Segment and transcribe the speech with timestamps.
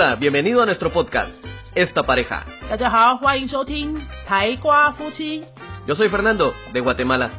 [0.00, 1.28] Hola, bienvenido a nuestro podcast,
[1.74, 2.46] Esta Pareja.
[5.88, 7.32] Yo soy Fernando, de Guatemala.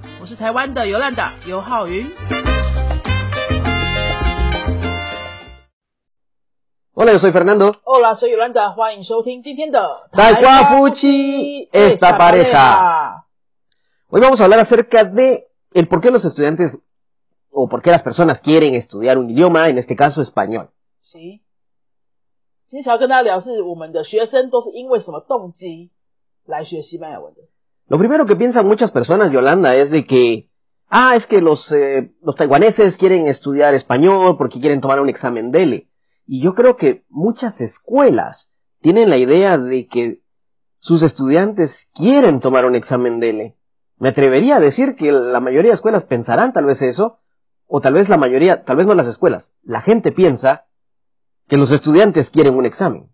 [6.95, 7.79] Hola, yo soy Fernando.
[7.85, 8.75] Hola, soy Yolanda.
[10.67, 13.25] Fuchi, esta pareja.
[14.09, 16.77] Hoy vamos a hablar acerca de el por qué los estudiantes
[17.51, 20.71] o por qué las personas quieren estudiar un idioma, en este caso español.
[20.99, 21.41] Sí.
[22.68, 25.90] 今天想要跟大家聊是我们的学生都是因为什么动机
[26.46, 27.40] 来学西班牙文的？
[27.88, 30.48] Lo primero que piensan muchas personas, Yolanda, es de que,
[30.88, 35.50] ah, es que los, eh, los taiwaneses quieren estudiar español porque quieren tomar un examen
[35.50, 35.88] DELE.
[36.26, 38.50] Y yo creo que muchas escuelas
[38.80, 40.20] tienen la idea de que
[40.78, 43.54] sus estudiantes quieren tomar un examen DELE.
[43.98, 47.18] Me atrevería a decir que la mayoría de escuelas pensarán tal vez eso,
[47.66, 50.64] o tal vez la mayoría, tal vez no las escuelas, la gente piensa
[51.49, 53.09] que los estudiantes quieren un examen.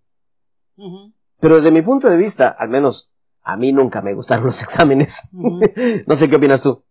[1.40, 3.10] Pero desde mi punto de vista, al menos
[3.42, 5.14] a mí nunca me gustaron los exámenes.
[6.08, 6.84] No sé qué opinas tú.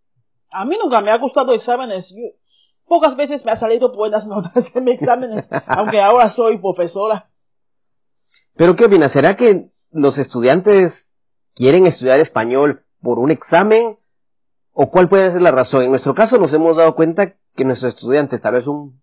[0.50, 2.08] A mí nunca me ha gustado exámenes.
[2.10, 2.38] Yo-
[2.86, 7.30] pocas veces me ha salido buenas notas en mis exámenes, aunque ahora soy profesora.
[8.56, 9.12] Pero ¿qué opinas?
[9.12, 11.08] ¿Será que los estudiantes
[11.54, 13.98] quieren estudiar español por un examen?
[14.72, 15.82] ¿O cuál puede ser la razón?
[15.82, 19.00] En nuestro caso nos hemos dado cuenta que nuestros estudiantes, tal vez un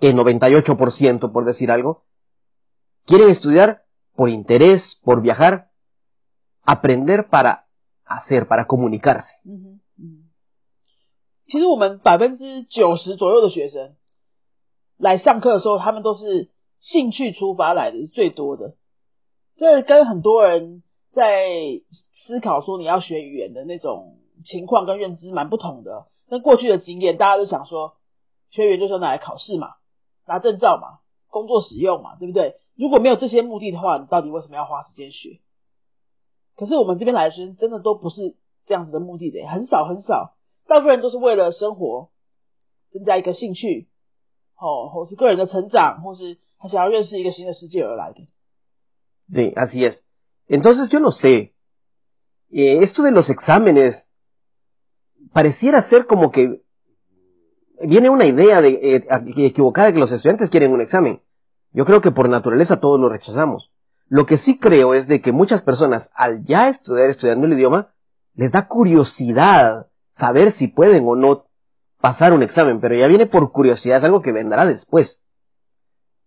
[0.00, 2.04] 在98% por decir algo,
[3.06, 3.82] quieren estudiar
[4.16, 5.70] por interés, por viajar,
[6.64, 7.66] aprender para
[8.04, 9.26] hacer, para comunicarse.
[11.46, 13.96] 其实我们百分之九十左右的学生
[14.96, 18.76] 来上课的时候，他们都是兴趣出发来的，是最多的。
[19.56, 21.82] 这跟很多人在
[22.26, 26.06] 思考说你要学语言的那种情况跟认知蛮不同的。
[26.28, 27.96] 跟过去的经验，大家都想说
[28.50, 29.74] 学语言就是拿来考试嘛，
[30.30, 32.54] 拿证照嘛，工作使用嘛，对不对？
[32.76, 35.40] 如果没有这些目的的话，你到底为什么要花时间学？
[36.54, 40.36] 可是我们这边来的学生真的都不是这样子的目的的，很少很少，
[40.68, 42.10] 大部分人都是为了生活，
[42.92, 43.88] 增加一个兴趣，
[44.56, 48.28] 哦，或是个人的成长，或是他想要认识一个新的世界而来的。
[49.32, 50.04] Sí, así es.
[50.48, 51.54] Entonces yo no sé.
[52.52, 54.08] Eh, esto de los exámenes
[55.32, 56.62] pareciera ser como que
[57.81, 59.05] viene una idea de, eh,
[59.37, 61.21] equivocada de que los estudiantes quieren un examen.
[61.71, 63.71] Yo creo que por naturaleza todos lo rechazamos.
[64.07, 67.89] Lo que sí creo es de que muchas personas al ya estudiar estudiando el idioma
[68.35, 69.87] les da curiosidad
[70.17, 71.45] saber si pueden o no
[71.99, 75.19] pasar un examen, pero ya viene por curiosidad, es algo que vendrá después.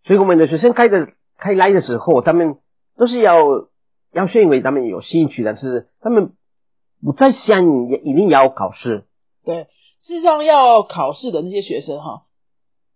[0.04, 2.56] 所以我们的学生开的开来的时候，他们
[2.96, 3.68] 都是要
[4.12, 6.32] 要是因为他们有兴趣，但是他们
[7.02, 7.64] 不再想
[8.02, 9.04] 一定要考试。
[9.44, 9.68] 对，
[10.05, 12.25] 事实上要考试的那些学生哈，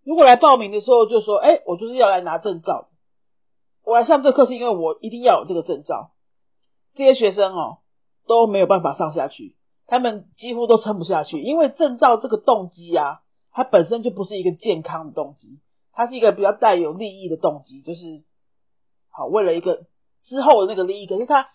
[0.03, 2.89] 如果来报名的时候就说，哎，我就是要来拿证照，
[3.83, 6.11] 我来上这课是因为我一定要有这个证照。
[6.95, 7.77] 这些学生哦
[8.25, 15.59] 都没有办法上下去，他们几乎都撑不下去，因为证照这个动机啊，它本身就不是一个健康的动机，
[15.93, 18.23] 它是一个比较带有利益的动机，就是
[19.09, 19.85] 好为了一个
[20.23, 21.49] 之后的那个利益，可是他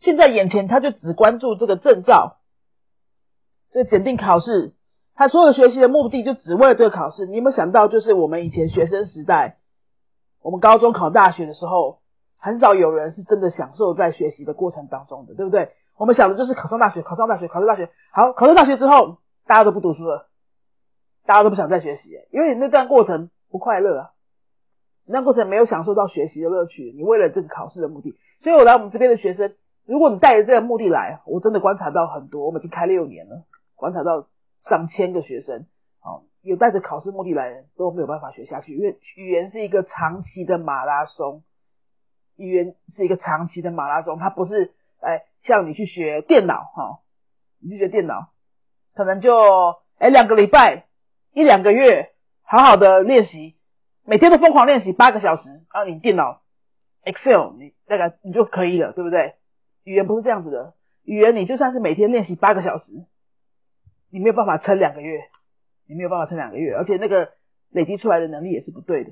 [0.00, 2.38] 现在眼前他就只关注这个证照，
[3.70, 4.74] 这个检定考试，
[5.16, 7.26] 他所有学习的目的就只为了这个考试。
[7.26, 9.56] 你有没有想到，就是我们以前学生时代，
[10.42, 12.00] 我们高中考大学的时候，
[12.38, 15.70] 很少有人是真的享受在学习的过程当中的，对不对？
[15.96, 19.16] 我们想的就是考上大学，考上大学，考上大学，好，考上大学之后，
[19.46, 20.28] 大家都不读书了，
[21.24, 24.10] 大家都不想再学习，因为你那段过程不快乐啊，
[25.06, 29.54] 你那过程没有享受到学习的乐趣，你为了这个考试的目的，所以我来我们这边的学生，
[29.86, 33.44] 如果你带着这个目的来，我真的观察到很多，我们已经开六年了，
[33.74, 34.26] 观察到
[34.68, 35.66] 上千个学生，
[36.02, 41.44] 哦，有带着考试目的来人都没有办法学下去，因为语言是一个长期的马拉松，
[42.36, 46.98] 语言是一个长期的马拉松，它不是哎像你去学电脑哈、哦，
[47.60, 48.30] 你去学电脑，
[48.94, 50.86] 可能就哎两个礼拜
[51.32, 52.12] 一两个月
[52.42, 53.56] 好好的练习，
[54.04, 56.42] 每天都疯狂练习八个小时，然后你电脑
[57.04, 59.34] Excel 你那个你就可以了，对不对？
[59.84, 60.74] 语言不是这样子的，
[61.04, 62.84] 语言你就算是每天练习八个小时，
[64.09, 65.21] 你没有办法撑两个月，
[65.87, 67.29] 你没有办法撑两个月，而且那个
[67.71, 69.11] 累积出来的能力也是不对的。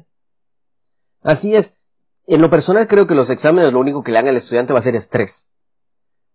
[1.24, 1.74] Así es.
[2.28, 4.80] En lo personal creo que los exámenes lo único que le dan al estudiante va
[4.80, 5.48] a ser estrés.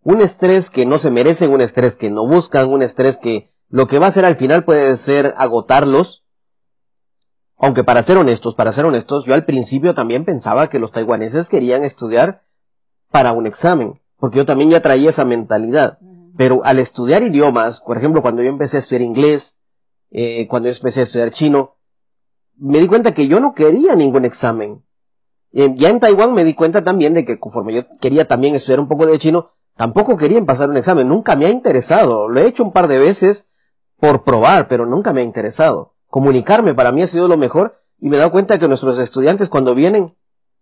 [0.03, 3.87] Un estrés que no se merecen, un estrés que no buscan, un estrés que lo
[3.87, 6.23] que va a hacer al final puede ser agotarlos.
[7.57, 11.49] Aunque para ser honestos, para ser honestos, yo al principio también pensaba que los taiwaneses
[11.49, 12.43] querían estudiar
[13.11, 15.99] para un examen, porque yo también ya traía esa mentalidad.
[16.40, 19.58] Pero al estudiar idiomas, por ejemplo, cuando yo empecé a estudiar inglés,
[20.10, 21.76] eh, cuando yo empecé a estudiar chino,
[22.56, 24.82] me di cuenta que yo no quería ningún examen.
[25.52, 28.80] Eh, ya en Taiwán me di cuenta también de que conforme yo quería también estudiar
[28.80, 32.48] un poco de chino, tampoco querían pasar un examen, nunca me ha interesado, lo he
[32.48, 33.50] hecho un par de veces
[34.00, 35.96] por probar, pero nunca me ha interesado.
[36.08, 39.50] Comunicarme para mí ha sido lo mejor y me he dado cuenta que nuestros estudiantes
[39.50, 40.16] cuando vienen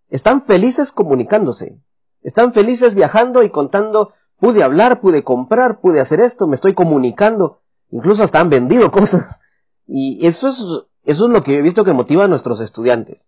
[0.09, 1.77] están felices comunicándose,
[2.23, 7.59] están felices viajando y contando, pude hablar, pude comprar, pude hacer esto, me estoy comunicando,
[7.91, 9.39] incluso hasta han vendido cosas.
[9.85, 10.55] Y eso es,
[11.03, 13.25] eso es lo que he visto que motiva a nuestros estudiantes.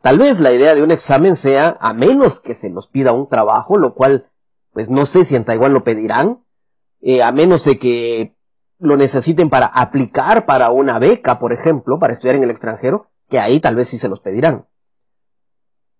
[0.00, 3.28] Tal vez la idea de un examen sea, a menos que se nos pida un
[3.28, 4.26] trabajo, lo cual,
[4.72, 6.38] pues no sé si en Taiwán lo pedirán,
[7.00, 8.36] eh, a menos de que
[8.78, 13.40] lo necesiten para aplicar para una beca, por ejemplo, para estudiar en el extranjero, que
[13.40, 14.66] ahí tal vez sí se los pedirán.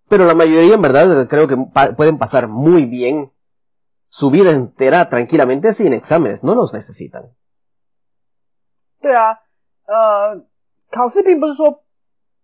[0.07, 1.57] Pero la mayoría, en verdad, creo que
[1.95, 3.31] pueden pasar muy bien
[4.09, 7.29] su vida entera tranquilamente sin exámenes, no los necesitan.
[9.01, 9.39] 对啊，
[9.85, 10.45] 呃，
[10.91, 11.83] 考试并不是说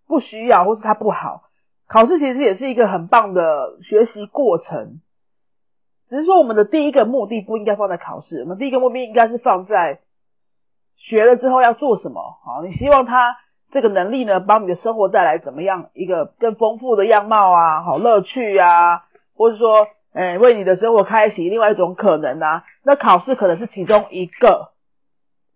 [0.08, 1.44] 不需要或是它不好，
[1.88, 5.02] 考试其实也是一个很棒的学习过程。
[6.08, 10.02] 只是说我们的第一个目的不应该放在考试，我们第一个目的应该是放在
[10.96, 12.22] 学了之后要做什么。
[12.44, 13.38] 好，你希望他
[13.72, 22.64] 这个能力呢，帮你的生活带来怎么样一个更丰富的样貌啊，好乐趣啊，或者说，哎，为你的生活开启另外一种可能啊。
[22.84, 24.72] 那考试可能是其中一个。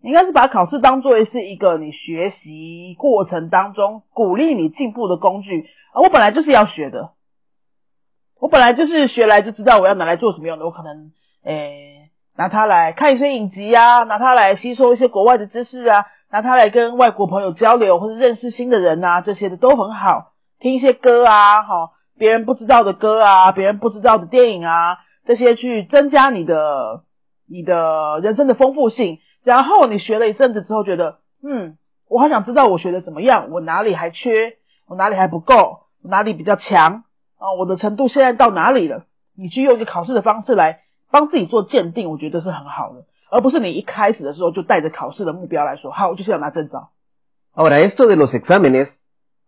[0.01, 5.99] 应该是把考试当作是一个你学习过程当中鼓励你进步的工具啊！
[6.01, 7.09] 我本来就是要学的，
[8.39, 10.63] 我本来就是学来就知道我要拿来做什么用的。
[10.63, 11.11] 我可能
[11.43, 20.31] 诶拿它来看一些影集啊，拿它来吸收一些国外的知识啊，拿它来跟外国朋友交流或者认识新的人啊，这些的都很好。
[20.59, 27.03] 听一些歌啊，哈，别人不知道的歌啊，别人不知道的电影啊，这些去增加你的
[27.49, 29.17] 你的人生的丰富性。
[29.43, 31.77] 然后你学了一阵子之后，觉得，嗯，
[32.09, 37.05] 我好想知道我学的怎么样，我哪里还缺，我哪里还不够，我哪里比较强
[37.37, 37.53] 啊？
[37.57, 39.05] 我的程度现在到哪里了？
[39.35, 46.89] 你去用一个考试的方式来帮自己做鉴定，我觉得是很好的，而不是你一开始的时候就带着考试的目标来说，好，我就是要拿证照。
[47.55, 48.99] Ahora esto de los exámenes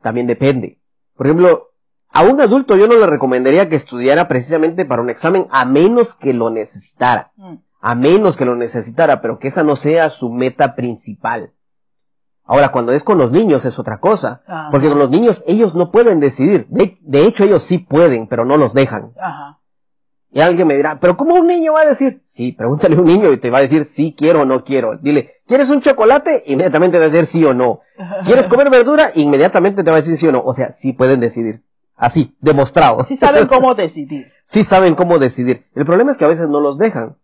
[0.01, 0.77] también depende.
[1.17, 1.70] Por ejemplo,
[2.11, 6.15] a un adulto yo no le recomendaría que estudiara precisamente para un examen a menos
[6.19, 7.31] que lo necesitara.
[7.83, 11.51] a menos que lo necesitara, pero que esa no sea su meta principal.
[12.45, 14.41] Ahora, cuando es con los niños es otra cosa,
[14.71, 16.67] porque con los niños ellos no pueden decidir.
[16.69, 19.13] De, hecho, ellos sí pueden, pero no los dejan.
[20.33, 22.21] Y alguien me dirá, pero ¿cómo un niño va a decir?
[22.27, 24.97] Sí, pregúntale a un niño y te va a decir sí quiero o no quiero.
[24.97, 26.43] Dile, ¿quieres un chocolate?
[26.45, 27.81] Inmediatamente te va a decir sí o no.
[28.25, 29.11] ¿Quieres comer verdura?
[29.15, 30.41] Inmediatamente te va a decir sí o no.
[30.43, 31.61] O sea, sí pueden decidir.
[32.01, 33.05] Así, demostrado.
[33.07, 34.25] Sí saben cómo decidir.
[34.51, 35.67] sí saben cómo decidir.
[35.75, 37.17] El problema es que a veces no los dejan.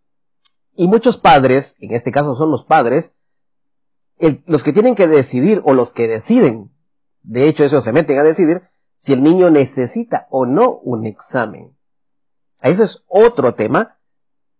[0.76, 3.12] Y muchos padres, en este caso son los padres,
[4.20, 6.70] los que tienen que decidir o los que deciden,
[7.24, 8.62] de hecho eso se meten a decidir,
[8.98, 11.72] si el niño necesita o no un examen.
[12.62, 13.98] Ese es otro tema.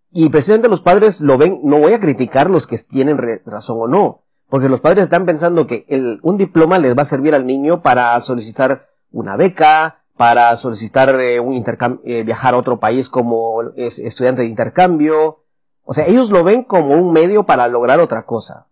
[0.10, 3.88] Y precisamente los padres lo ven, no voy a criticar los que tienen razón o
[3.88, 7.46] no, porque los padres están pensando que el, un diploma les va a servir al
[7.46, 13.08] niño para solicitar una beca, para solicitar eh, un intercambio, eh, viajar a otro país
[13.08, 15.44] como estudiante de intercambio,
[15.84, 18.68] o sea, ellos lo ven como un medio para lograr otra cosa.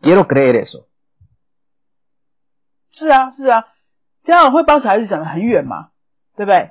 [0.00, 0.86] Quiero creer eso.
[2.92, 3.64] 是啊，是啊，
[4.24, 5.88] 家长会帮小孩子想的很远嘛，
[6.36, 6.70] 对不对？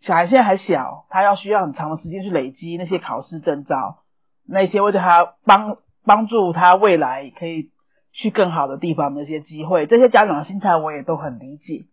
[0.00, 4.02] 小孩现在还小，他要需要很长的时间去累积那些考试证照，
[4.48, 7.70] 那些为他帮帮助他未来可以
[8.12, 11.84] 去更好的地方的一些机会，这些家长的心态我也都很理解。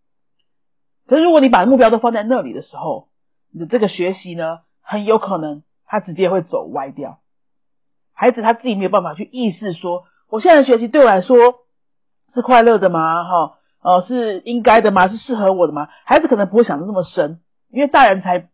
[1.10, 3.10] 可是如果你把目标都放在那里的时候，
[3.52, 7.20] 你的这个学习呢，很有可能他直接会走歪掉，
[8.14, 11.66] 孩子他自己没有办法去意识说，我现在学习对我来说
[12.36, 13.24] 是快乐的吗？
[13.24, 15.08] 哈，呃，是应该的吗？
[15.08, 15.90] 是适合我的吗？
[16.06, 18.48] 孩子可能不会想的那么深，因为大人才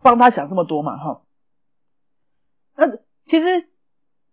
[0.00, 1.22] 帮他想这么多嘛，哈。
[2.76, 2.86] 那
[3.26, 3.68] 其实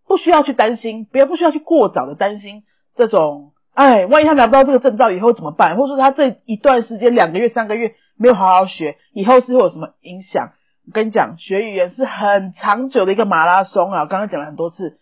[0.06, 2.66] 不需要去担心，不要不需要去过早的担心
[2.96, 5.78] 这种，哎，万一他拿不到这个证照以后怎么办？
[5.78, 10.52] 或者说他这一段时间两个月、三个月没有好好学，以后是会有什么影响？
[10.86, 14.06] 我跟你讲，学语言是很长久的一个马拉松啊！
[14.06, 15.00] 刚刚讲了很多次，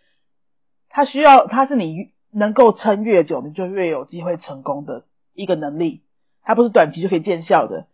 [0.90, 6.04] 它需要，它是你能够撑越久，你就越有机会成功的一个能力。
[6.44, 7.88] 它不是短期就可以见效的。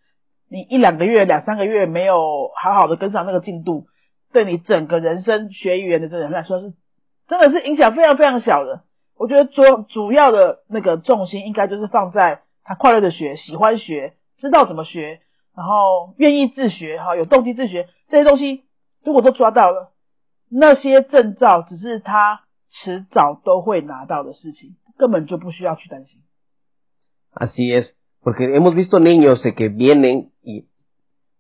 [0.50, 3.88] 你一两个月、两三个月没有好好的跟上那个进度，
[4.32, 6.74] 对你整个人生学语言的这人来说是
[7.28, 8.84] 真的是影响非常非常小的。
[9.18, 15.22] 我觉得主主要的那个重心应该就是放在他快乐的学、喜欢学、知道怎么学。
[15.56, 18.64] 然后愿意自学哈，有动机自学这些东西，
[19.04, 19.92] 如果都抓到了，
[20.52, 26.22] 那些证照只是他迟早都会拿到的事情，根本就不需要去担心。
[27.34, 27.96] Así es.
[28.22, 30.68] Porque hemos visto niños que vienen y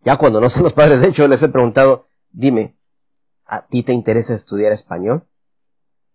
[0.03, 2.73] ya cuando no son los padres, de hecho les he preguntado, dime,
[3.45, 5.26] ¿a ti te interesa estudiar español?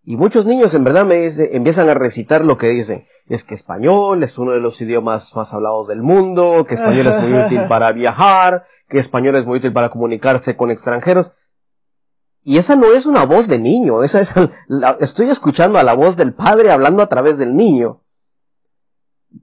[0.05, 3.07] Y muchos niños en verdad me empiezan a recitar lo que dicen.
[3.29, 7.23] Es que español es uno de los idiomas más hablados del mundo, que español es
[7.23, 11.33] muy útil para viajar, que español es muy útil para comunicarse con extranjeros.
[12.45, 14.29] Y esa no es una voz de niño, esa es
[14.67, 18.01] la, estoy escuchando a la voz del padre hablando a través del niño.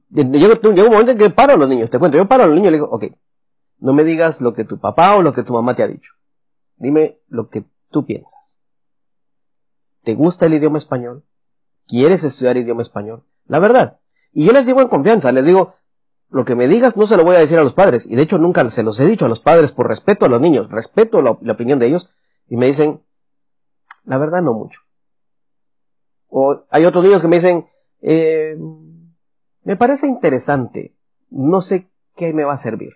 [0.09, 2.55] Llega, un momento en que paro a los niños, te cuento, yo paro a los
[2.55, 3.05] niños y le digo, ok,
[3.79, 6.11] no me digas lo que tu papá o lo que tu mamá te ha dicho.
[6.75, 8.48] Dime lo que tú piensas.
[10.09, 11.23] ¿Te gusta el idioma español?
[11.85, 13.25] ¿Quieres estudiar idioma español?
[13.45, 13.99] La verdad.
[14.33, 15.75] Y yo les digo en confianza, les digo,
[16.31, 18.07] lo que me digas no se lo voy a decir a los padres.
[18.07, 20.41] Y de hecho nunca se los he dicho a los padres por respeto a los
[20.41, 22.09] niños, respeto la, opinión de ellos.
[22.47, 23.03] Y me dicen,
[24.03, 24.79] la verdad no mucho.
[26.27, 27.67] O hay otros niños que me dicen,
[28.01, 28.57] eh,
[29.63, 30.95] me parece interesante,
[31.29, 32.93] no sé qué me va a servir.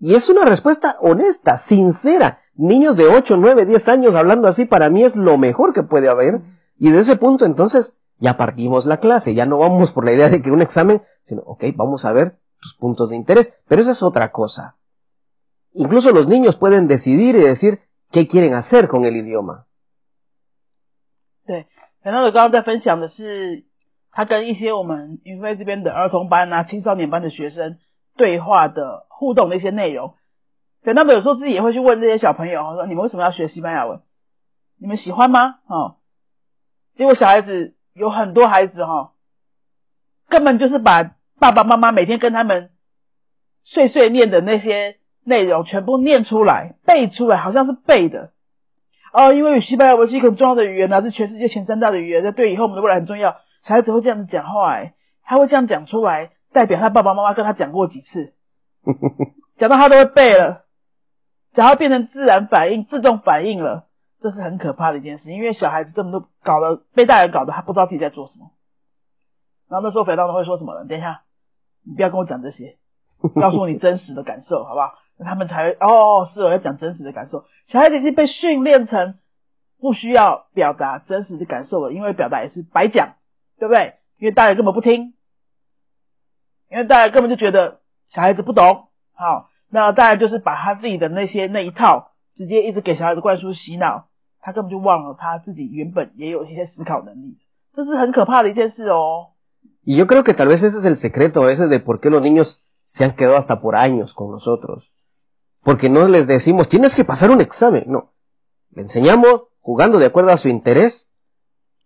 [0.00, 4.89] Y es una respuesta honesta, sincera Niños de 8, 9, 10 años hablando así para
[4.89, 6.41] mí es lo mejor que puede haber.
[6.79, 10.29] Y de ese punto entonces ya partimos la clase, ya no vamos por la idea
[10.29, 13.53] de que un examen, sino, ok, vamos a ver tus puntos de interés.
[13.67, 14.75] Pero esa es otra cosa.
[15.73, 17.81] Incluso los niños pueden decidir y decir
[18.11, 19.65] qué quieren hacer con el idioma.
[21.45, 21.65] 对，
[22.01, 23.63] 然后我刚刚在分享的是
[24.11, 27.77] 他跟一些我们云飞这边的儿童班啊、青少年班的学生
[28.17, 30.15] 对话的互动的一些内容，
[30.84, 34.00] 对，那么有时候自己也会去问这些小朋友，说你们为什么要学西班牙文？
[34.80, 35.58] 你们喜欢吗？
[35.66, 35.96] 哦，
[36.96, 39.12] 结果小孩子有很多孩子哈，
[40.28, 42.70] 根本就是把爸爸妈妈每天跟他们
[43.64, 48.32] 碎碎念的那些内容全部念出来、背出来，好像是背的。
[49.12, 53.36] 哦，因为西班牙文是一个很重要的语言啊，是全世界前三大的语言，这对以后我们的未来很重要。
[53.62, 56.32] 小孩子会这样子讲话，哎，他会这样讲出来。
[56.52, 58.34] 代表他爸爸妈妈跟他讲过几次，
[59.56, 60.61] 讲到他都会背了，
[61.54, 63.86] 讲到变成自然反应、自动反应了，
[64.20, 65.30] 这是很可怕的一件事。
[65.30, 68.50] 因为小孩子这么多搞得被大人搞得他不知道自己在做什么。
[69.68, 70.86] 然后那时候肥皂都会说什么呢？
[70.86, 71.22] 等一下，
[71.84, 72.78] 你不要跟我讲这些，
[73.40, 74.98] 告诉我你真实的感受，好不好？
[75.18, 77.44] 他们才会哦，是我要讲真实的感受。
[77.68, 79.18] 小孩子已经被训练成
[79.78, 83.14] 不需要表达真实的感受了，因为表达也是白讲，
[83.58, 83.96] 对不对？
[84.18, 85.14] 因为大人根本不听。
[86.70, 94.05] 因为大人根本就觉得小孩子不懂，好，那大家就是把他自己的那些那一套直接一直给小孩子灌输洗脑，
[94.39, 97.37] 他根本就忘了他自己原本也有一些思考能力，
[97.75, 99.33] 这是很可怕的一件事哦。
[99.83, 102.61] Y yo creo que tal vez ese es el secreto ese de por qué los niños
[102.89, 104.91] se han quedado hasta por años con nosotros.
[105.63, 108.11] Porque no les decimos, tienes que pasar un examen, no.
[108.71, 111.07] Le enseñamos jugando de acuerdo a su interés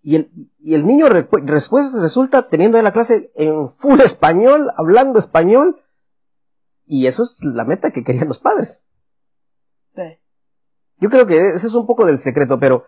[0.04, 5.80] y el, y el niño después resulta teniendo la clase en full español, hablando español,
[6.87, 8.81] y eso es la meta que querían los padres.
[9.95, 10.19] Sí.
[10.99, 12.85] Yo creo que ese es un poco del secreto, pero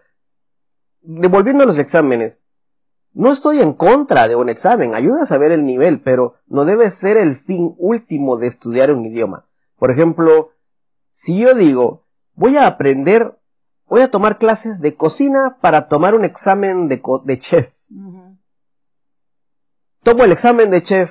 [1.01, 2.43] devolviendo los exámenes,
[3.13, 6.91] no estoy en contra de un examen, ayuda a saber el nivel, pero no debe
[6.93, 9.47] ser el fin último de estudiar un idioma.
[9.79, 10.51] Por ejemplo,
[11.13, 13.39] si yo digo, voy a aprender
[13.89, 17.73] voy a tomar clases de cocina para tomar un examen de, de chef.
[20.03, 21.11] Tomo el examen de chef,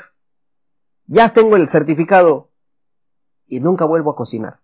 [1.08, 2.46] ya tengo el certificado
[3.47, 4.59] y nunca vuelvo a cocinar.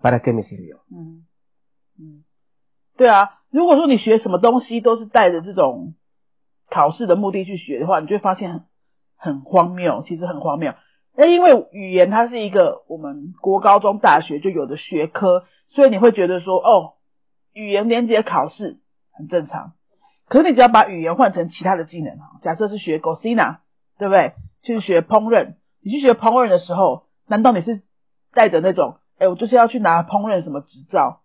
[0.00, 0.80] ¿Para qué me sirvió?
[2.96, 5.94] 对啊，如果说你学什么东西都是带着这种
[6.68, 8.64] 考试的目的去学的话，你就会发现很
[9.16, 10.74] 很荒谬，其实很荒谬。
[11.16, 16.94] 那因为语言它是一个我们国高中大学就有的学科，所以你会觉得说，哦，
[17.52, 18.78] 语言连接考试
[19.10, 19.72] 很正常。
[20.28, 23.58] 可是你只要把语言换成其他的技能，假设是学 Gosina，
[23.98, 24.34] 对不对？
[24.62, 27.82] 去学烹饪，你去学烹饪的时候，难道你是
[28.32, 31.20] 带着那种，哎，我就是要去拿烹饪什么执照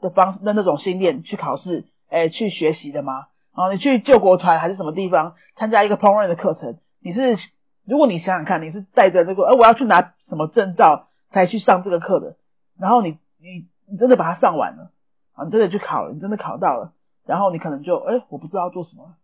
[0.00, 3.26] 的方式的那种信念去考试，哎，去学习的吗？
[3.52, 6.78] 啊，你去救国团还是什么地方参加一个烹饪的课程？
[7.00, 7.36] 你是，
[7.84, 12.36] 如果你想想看，你是带着那个，哎，我要去拿什么证照才去上这个课的？
[12.78, 13.68] 然后你你。
[13.90, 14.90] 你真的把它上完了
[15.32, 15.46] 啊！
[15.46, 16.92] 你真的去考了，你真的考到了，
[17.24, 19.14] 然后你可能就哎，我不知道做什么。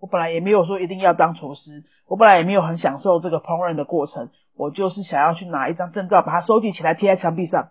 [0.00, 7.70] 我本来也没有说一定要当厨师，我本来也没有很享受这个烹饪的过程，我就是想要去拿一张证照，把它收集起来贴在墙壁上。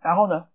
[0.00, 0.46] 然后呢，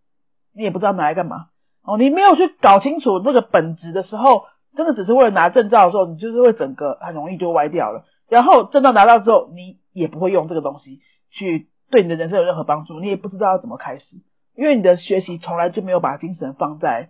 [0.53, 1.47] 你也不知道拿来干嘛
[1.83, 8.05] 哦，你没有去搞清楚这个本质的时候，真的只是为了拿证照的时候，你就是会整个很容易就歪掉了。
[8.27, 11.69] 然后证照拿到之后，你也不会用这个东西去。
[11.91, 14.17] 对你的人生有任何帮助，你也不知道要怎么开始，
[14.55, 17.09] 因为你的学习从来就没有把精神放在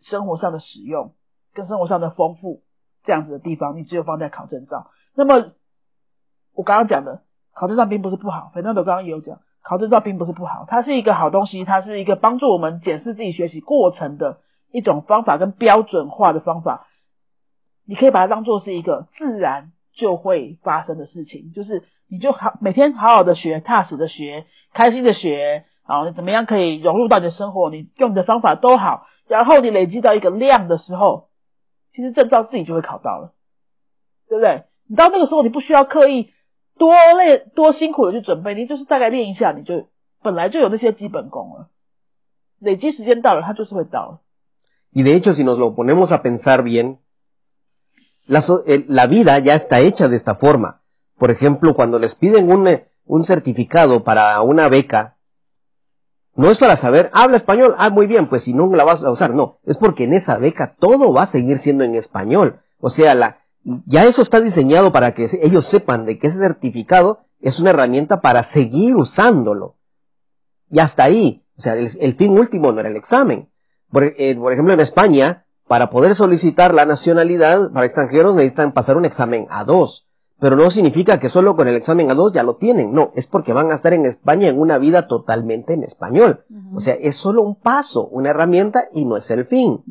[0.00, 1.14] 生活上的使用
[1.60, 2.62] 跟生活上的丰富
[3.04, 4.90] 这样子的地方，你只有放在考证照。
[5.14, 5.52] 那么
[6.54, 7.20] 我刚刚讲的
[7.54, 14.38] 考证照并不是不好，反正我刚刚也有讲，考证照并不是不好，它是一个好东西，它是一个帮助我们检视自己学习过程的
[14.72, 16.86] 一种方法跟标准化的方法。
[17.84, 27.68] 你可以把它当做是一个自然就会发生的事情，就是你就好每天好好的学，踏实的学，开心的学，啊，你怎么样可以融入到你的生活？
[27.68, 31.29] 你用你的方法都好，然后你累积到一个量的时候，
[31.91, 33.33] 其实证照自己就会考到了，
[34.27, 34.63] 对不对？
[34.87, 36.31] 你到那个时候，你不需要刻意
[36.77, 39.87] 多累多辛苦的去准备，你就是大概练一下，你就
[40.21, 41.69] 本来就有那些基本功了。
[42.59, 44.21] 累积时间到了，它就是会到了。
[44.91, 46.99] Y de hecho, si nos lo ponemos a pensar bien,
[48.27, 50.81] la, so- eh, la vida ya está hecha de esta forma.
[51.17, 55.17] Por ejemplo, cuando les piden un, eh, un certificado para una beca,
[56.36, 59.10] no es para saber, habla español, ah, muy bien, pues si no la vas a
[59.10, 62.60] usar, no, es porque en esa beca todo va a seguir siendo en español.
[62.78, 63.38] O sea, la,
[63.86, 68.20] ya eso está diseñado para que ellos sepan de que ese certificado es una herramienta
[68.20, 69.76] para seguir usándolo.
[70.70, 73.48] Y hasta ahí, o sea, el, fin último no era el examen.
[73.90, 78.96] Por, eh, por ejemplo, en España, para poder solicitar la nacionalidad para extranjeros necesitan pasar
[78.96, 80.04] un examen A2.
[80.40, 82.92] Pero no significa que solo con el examen A2 ya lo tienen.
[82.92, 86.44] No, es porque van a estar en España en una vida totalmente en español.
[86.74, 89.82] O sea, es solo un paso, una herramienta y no es el fin.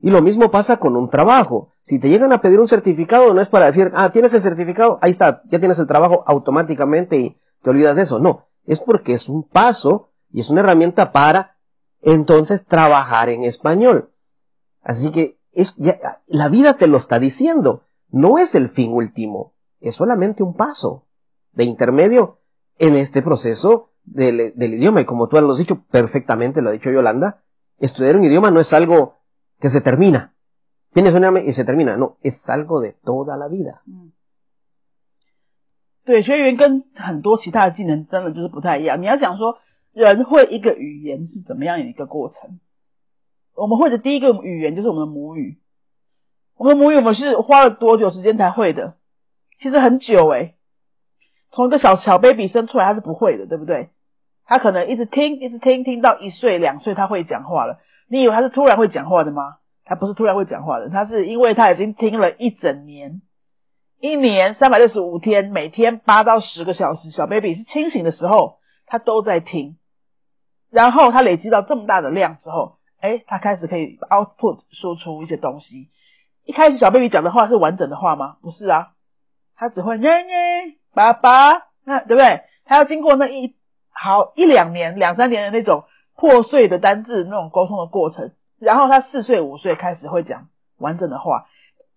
[0.00, 1.68] Y lo mismo pasa con un trabajo.
[1.82, 4.98] Si te llegan a pedir un certificado, no es para decir, ah, tienes el certificado,
[5.02, 8.18] ahí está, ya tienes el trabajo automáticamente y te olvidas de eso.
[8.18, 11.56] No, es porque es un paso y es una herramienta para
[12.00, 14.10] entonces trabajar en español.
[14.82, 17.82] Así que es, ya, la vida te lo está diciendo.
[18.10, 21.05] No es el fin último, es solamente un paso
[21.51, 22.39] de intermedio
[22.77, 25.01] en este proceso del, del idioma.
[25.01, 27.41] Y como tú lo has dicho perfectamente, lo ha dicho Yolanda,
[27.79, 29.17] estudiar un idioma no es algo
[29.59, 30.33] que se termina.
[30.93, 31.97] Tienes un examen y se termina.
[31.97, 33.81] No, es algo de toda la vida.
[36.05, 39.01] 对，学语言跟很多其他的技能真的就是不太一样。
[39.01, 39.57] 你要想说，
[39.91, 42.59] 人会一个语言是怎么样的一个过程？
[43.55, 45.59] 我们会的第一个语言就是我们的母语。
[46.55, 48.95] 我们的母语我们是花了多久时间才会的？
[49.62, 50.56] 其实很久诶、
[51.52, 53.90] 从一个小小 baby 生出来，他是不会的，对不对？
[54.44, 57.78] 他可能一直听，一直听，听到一岁两岁，他会讲话了。
[58.08, 59.58] 你以为他是突然会讲话的吗？
[59.84, 63.22] 他不是突然会讲话的，他是因为他已经听了一整年，
[64.00, 69.76] 一年三百六十五天，每天八到十个小时，小 baby 是清醒的时候，他都在听。
[70.70, 75.90] 然后他累积到这么大的量之后，哎，他开始可以 output 说出一些东西。
[76.44, 78.38] 一开始小 baby 讲的话是完整的话吗？
[78.42, 78.88] 不是啊，
[79.62, 81.52] 他只会耶耶爸爸，
[81.84, 82.40] 那对不对？
[82.64, 83.54] 他要经过那一
[83.92, 85.84] 好一两年、两三年的那种
[86.16, 90.48] 破碎的单字那种沟通的过程，然后他四岁五岁开始会讲
[90.78, 91.46] 完整的话。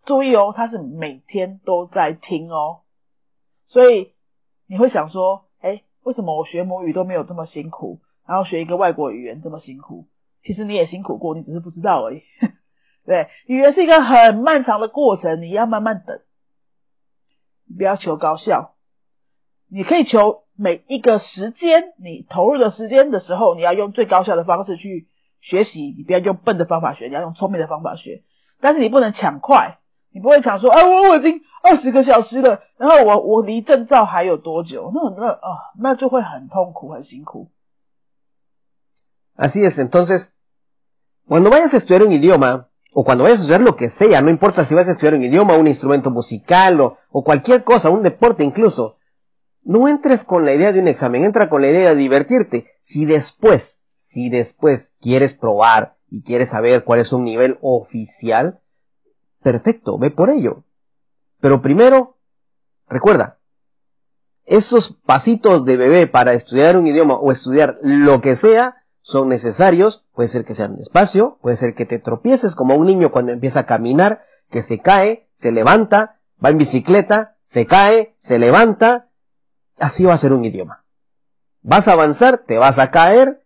[0.05, 2.81] 注意哦，他是每天都在听哦，
[3.65, 4.11] 所以
[4.67, 10.05] 你会想说，哎，为什么我学母语都没有这么辛苦，然后学一个外国语言这么辛苦？
[10.43, 12.21] 其实你也辛苦过，你只是不知道而已。
[13.07, 16.19] 对，语言是一个很漫长的过程，你要慢慢等，
[17.73, 18.75] 不要求高效，
[19.69, 25.07] 你可以求每一个时间，你投入的时间的时候，你要用最高效的方式去
[25.41, 28.23] 学习，你不要用笨的方法学，你要用聪明的方法学，
[28.59, 29.79] 但是你不能抢快，
[30.11, 34.91] 你不会抢说，哎，我我已经二十个小时了，然后我我离证照还有多久？
[34.93, 37.49] 那那啊，那就会很痛苦，很辛苦。
[39.37, 40.33] Así es, entonces,
[41.27, 44.29] cuando vayas a estudiar un idioma, o cuando vayas a estudiar lo que sea, no
[44.29, 48.03] importa si vas a estudiar un idioma, un instrumento musical o, o cualquier cosa, un
[48.03, 48.95] deporte incluso,
[49.63, 52.67] no entres con la idea de un examen, entra con la idea de divertirte.
[52.83, 53.61] Si después,
[54.11, 58.61] si después quieres probar y quieres saber cuál es un nivel oficial,
[59.43, 60.63] perfecto, ve por ello.
[61.41, 62.15] Pero primero,
[62.87, 63.39] recuerda,
[64.45, 70.03] esos pasitos de bebé para estudiar un idioma o estudiar lo que sea, son necesarios,
[70.15, 73.61] puede ser que sean despacio, puede ser que te tropieces como un niño cuando empieza
[73.61, 79.09] a caminar, que se cae, se levanta, va en bicicleta, se cae, se levanta,
[79.77, 80.85] así va a ser un idioma.
[81.61, 83.43] Vas a avanzar, te vas a caer,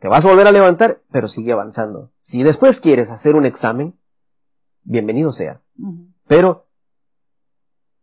[0.00, 2.10] te vas a volver a levantar, pero sigue avanzando.
[2.22, 3.94] Si después quieres hacer un examen,
[4.82, 5.60] bienvenido sea.
[6.26, 6.66] Pero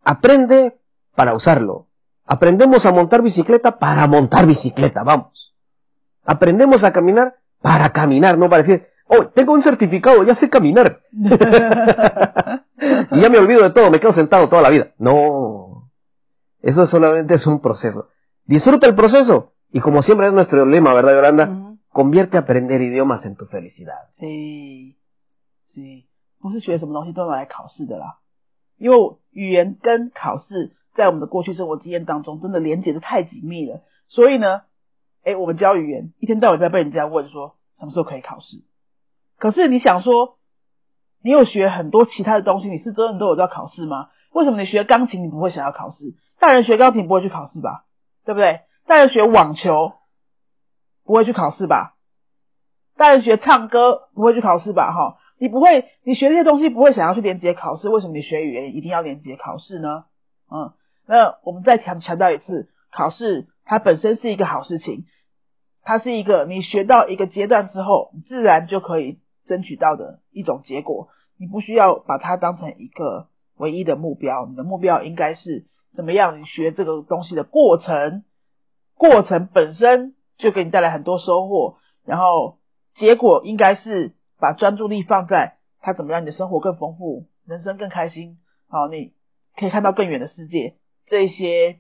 [0.05, 0.79] aprende
[1.15, 1.87] para usarlo.
[2.23, 5.46] Aprendemos a montar bicicleta para montar bicicleta, vamos.
[6.26, 11.00] Aprendemos a caminar para caminar, no para decir, oh, tengo un certificado, ya sé caminar.
[13.10, 14.92] y ya me olvido de todo, me quedo sentado toda la vida.
[14.98, 15.90] No,
[16.60, 18.08] eso solamente es un proceso.
[18.44, 19.52] Disfruta el proceso.
[19.70, 21.46] Y como siempre es nuestro lema, ¿verdad, Yolanda?
[21.46, 21.78] Mm -hmm.
[21.90, 24.08] Convierte aprender idiomas en tu felicidad.
[24.18, 24.26] 是
[25.74, 26.04] 是，
[26.40, 28.18] 不是学什么东西都拿来考试的啦，
[28.78, 28.96] 因为
[29.30, 33.82] 语言跟考试 在我们的过去生活经验当中，真的连接的太紧密了。
[34.08, 34.62] 所以呢，
[35.27, 38.63] 哎，我们教语言一天到晚在被人家问说什么时候可以考试。
[39.37, 40.37] 可是你想说，
[41.21, 44.07] 你有学很多其他的东西，你是真的都有在考试吗？
[44.31, 46.15] 为什么你学钢琴你不会想要考试？
[46.39, 47.83] 大人学钢琴不会去考试吧？
[48.23, 48.61] 对不对？
[48.85, 49.95] 大人学网球
[51.03, 51.97] 不会去考试吧？
[52.95, 54.93] 大人学唱歌不会去考试吧？
[54.93, 57.89] 哈，你不会，你学这些东西不会想要去连接考试？
[57.89, 60.05] 为什么你学语言一定要连接考试呢？
[60.49, 60.71] 嗯，
[61.05, 65.05] 那我们再强强调一次，考试它本身是一个好事情，
[65.87, 71.07] 它是一个你学到一个阶段之后，你自然就可以争取到的一种结果。
[71.37, 76.41] 你不需要把它当成一个唯一的目标，你的目标应该是怎么样？
[76.41, 78.25] 你学这个东西的过程，
[78.95, 82.57] 过程本身就给你带来很多收获，然后
[82.95, 88.39] 结果应该是把专注力放在它怎么让你的生活更丰富，人生更开心。
[88.67, 89.13] 好，你。
[89.59, 90.75] 可以看到更远的世界，
[91.07, 91.79] 这些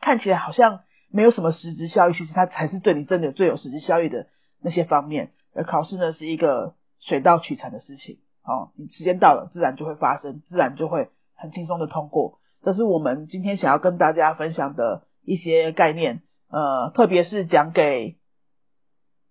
[0.00, 0.82] 看起来好像
[1.16, 4.26] 没有什么实质效益，其实它才是对你真的最有实质效益的
[4.60, 5.32] 那些方面。
[5.54, 12.38] 而考试呢，是一个水到渠成的事情，哦，你时间到了，自然就会发生，自然就会很轻松的通过。
[12.62, 18.18] 这是我们今天想要跟大家分享的一些概念，呃，特别是讲给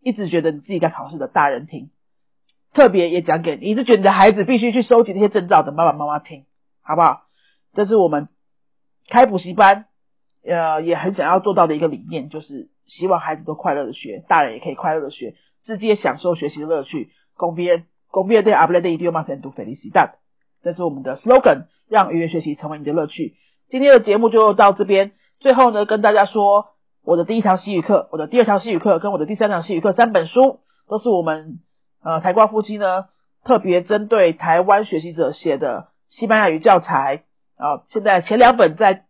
[0.01, 1.91] 一直觉得你自己在考试的大人听，
[2.73, 6.45] 特别也讲给你一直觉得你的孩子必须去收集那些证照的爸爸妈妈听，
[6.81, 7.27] 好不好？
[7.73, 8.29] 这是我们
[9.07, 9.85] 开补习班，
[10.45, 15.33] 呃，也很想要做到的一个理念，就是希望孩子都快乐的学，大人也可以快乐的学，
[15.65, 17.09] 直接享受学习的乐趣。
[17.35, 20.13] 公边公边对阿布雷的一定要马上读菲利西达，
[20.63, 23.35] 这是我们的 slogan，让语言学习成为你的乐趣。
[23.69, 26.67] 今天的节目就到这边，最后呢，跟大家说，
[27.03, 31.59] 我的第一堂西语课，我的第二堂西语课，跟我的第三堂西语课三本书，都是我们
[32.03, 33.05] 呃台瓜夫妻呢
[33.43, 37.23] 特别针对台湾学习者写的西班牙语教材。
[37.57, 39.05] 啊，现在前两本在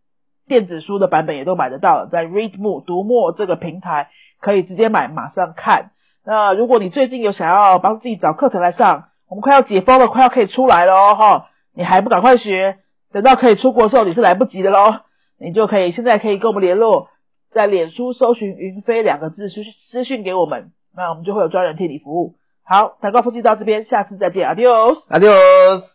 [0.47, 5.91] 电子书的版本也都买得到，在 Readmo 读墨这个平台可以直接买，马上看。
[6.23, 12.77] 那如果你最近有想要帮自己找课程来上，我们快要解封了，快要可以出来了哦，你还不赶快学，
[13.11, 15.01] 等到可以出国的时候你是来不及的喽。
[15.37, 17.09] 你就可以现在可以跟我们联络，
[17.51, 22.35] 在脸书搜寻“云飞”两个字私私讯给我们，那我们就会有专人替你服务。
[22.63, 25.94] 好，台高夫妻到这边，下次再见，Adios，Adios。